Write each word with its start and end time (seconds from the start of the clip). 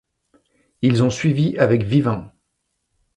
Ils 0.81 1.03
ont 1.03 1.11
suivi 1.11 1.59
avec 1.59 1.83
Viven! 1.83 2.31